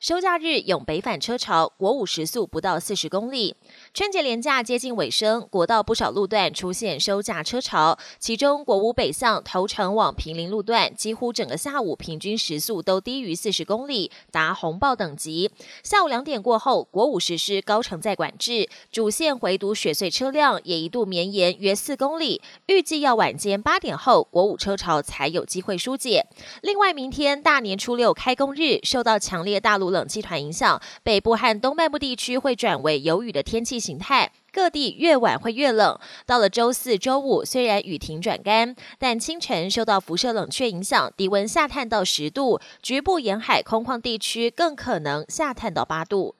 [0.00, 3.56] 收假日永北返车潮，国五时速不到四十公里。
[3.92, 15.50] 春节连假接近尾声，国道不少路段出现收假车潮，其中国五北向头城往平林路段，几乎整个下午平均时速都低于四十公里，达红爆等级。
[15.82, 26.26] 下午两点过后，国五实施高承载管制，主线回堵雪碎车辆也一度绵延约四公里，预计要晚间八点后，国五车潮才有机会疏解。
[26.62, 36.00] 另外，明天大年初六开工日，受到强烈大大陆冷气团影响，北部和东半部地区会转为有雨的天气形态，各地越晚会越冷。
[36.24, 46.34] 到了周四周五，虽然雨停转干，但清晨受到辐射冷却影响，低温下探到十度，局部沿海空旷地区更可能下探到八度。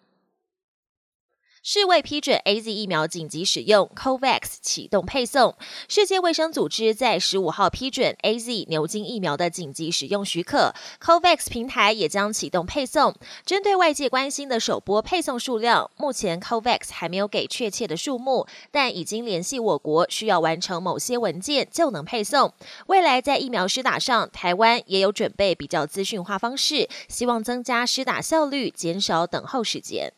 [1.71, 5.55] 世卫批准 A Z 疫苗紧急使用，COVAX 启动配送。
[5.87, 13.15] 世界卫生组织在十五号批准 A Z 牛津疫苗的紧急使用许可，COVAX 平台也将启动配送。
[13.45, 22.55] 针对外界关心的首波配送数量，目前 COVAX 还没有给确切的数目，但已经联系我国需要完成某些文件就能配送。
[22.87, 30.15] 未来在疫苗施打上，台湾也有准备比较资讯化方式，希望增加施打效率，减少等候时间。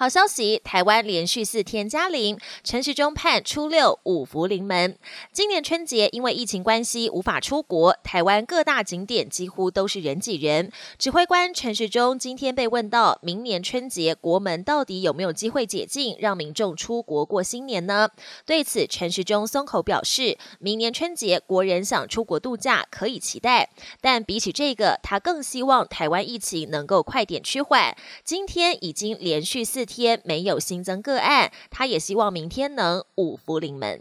[0.00, 4.96] 好消息，台湾连续四天加零，陈时中判初六五福临门。
[5.30, 10.72] 今年春节因为疫情关系无法出国，台湾各大景点几乎都是人挤人。
[10.98, 18.08] 指挥官陈时中今天被问到，明年春节国门到底有没有机会解禁，让民众出国过新年呢？
[18.46, 23.68] 对此，陈时中松口表示，明年春节国人想出国度假可以期待，
[24.00, 27.94] 但比起这个，他更希望台湾疫情能够快点趋缓。
[28.24, 29.89] 今天已经连续四。
[29.90, 34.00] 天没有新增个案，他也希望明天能五福临门。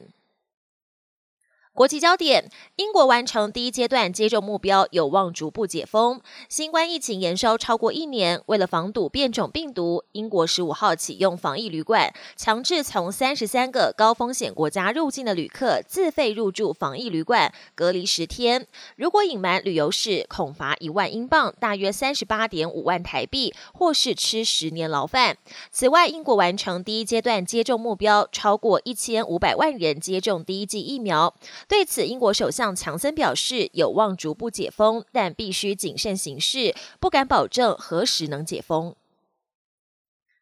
[1.73, 6.19] 国际焦点：英国完成第一阶段接种目标，有望逐步解封。
[6.49, 18.67] 新冠疫情延烧超过一年，为了防堵变种病毒，英国十五号启用防疫旅馆，强制从三十三个高风险国家入境的旅客自费入住防疫旅馆，隔离十天。
[18.97, 25.37] 如果隐瞒旅游史，恐罚一万英镑（大约三十八点五万台币），或是吃十年牢饭。
[25.71, 31.33] 此外，英国完成第一阶段接种目标，超过一千五百万人接种第一剂疫苗。
[31.67, 38.95] 对此，英国首相强森表示，有望逐步解封，但必须谨慎行事，不敢保证何时能解封。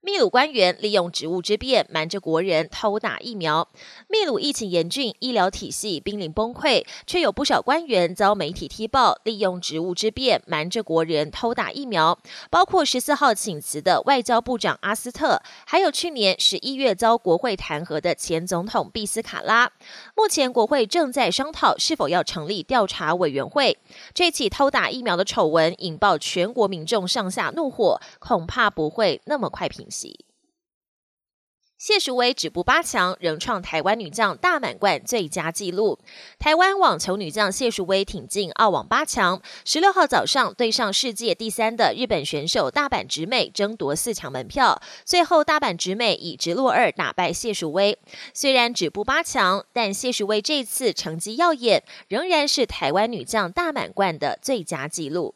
[0.08, 3.68] 秘鲁官员利用职务之便瞒着国人偷打疫苗。
[4.08, 12.18] 秘鲁疫情严峻，医疗体系濒临崩溃，却有不少官员遭媒体踢爆，利用职务之便瞒着国人偷打疫苗。
[12.50, 19.70] 包括十四号请辞的外交部长阿斯特，还有去年十一月遭国会弹劾的前总统毕斯卡拉。
[20.16, 23.78] 目前国会正在商讨是否要成立调查委员会。
[24.14, 29.97] 这起偷打疫苗的丑闻引爆全国民众上下怒火，恐怕不会那么快平息
[31.78, 36.00] 谢淑薇止步八强，仍创台湾女将大满贯最佳纪录。
[36.40, 44.82] 台湾网球女将谢淑薇挺进澳网八强，十六号早上对上世界第三的日本选手大阪直美，争夺四强门票。
[45.06, 48.00] 最后大阪直美以直落二打败谢淑薇。
[48.34, 55.36] 虽然止步八强，但谢淑薇这次成绩耀眼，仍然是台湾女将大满贯的最佳纪录。